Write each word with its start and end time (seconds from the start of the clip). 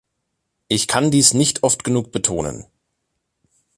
Ich 0.67 0.87
kann 0.87 1.11
dies 1.11 1.35
nicht 1.35 1.61
oft 1.61 1.83
genug 1.83 2.11
betonen. 2.11 2.65